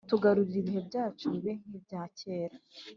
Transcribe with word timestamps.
Tugarurire 0.09 0.57
ibihe 0.61 0.81
byacu, 0.89 1.25
Bibe 1.33 1.53
nk’ibya 1.67 2.01
kera. 2.17 2.57